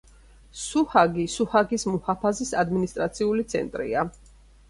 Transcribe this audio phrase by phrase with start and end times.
[0.59, 4.09] სუჰაგი სუჰაგის მუჰაფაზის ადმინისტრაციული ცენტრია.